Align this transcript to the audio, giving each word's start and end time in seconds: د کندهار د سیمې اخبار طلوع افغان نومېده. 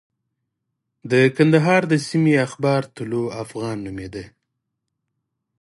د 1.11 1.13
کندهار 1.35 1.81
د 1.91 1.93
سیمې 2.07 2.35
اخبار 2.47 2.81
طلوع 2.95 3.27
افغان 3.43 3.77
نومېده. 3.85 4.25